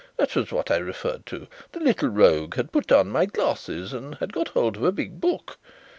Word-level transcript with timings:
That 0.17 0.35
was 0.35 0.51
what 0.51 0.71
I 0.71 0.77
referred 0.77 1.27
to. 1.27 1.45
The 1.73 1.79
little 1.79 2.09
rogue 2.09 2.55
had 2.55 2.71
put 2.71 2.91
on 2.91 3.09
my 3.09 3.27
glasses 3.27 3.93
and 3.93 4.15
had 4.15 4.33
got 4.33 4.47
hold 4.47 4.75
of 4.77 4.81
a 4.83 4.91
big 4.91 5.21
book. 5.21 5.59